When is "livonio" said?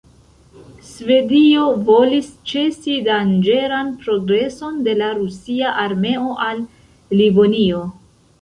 7.21-7.85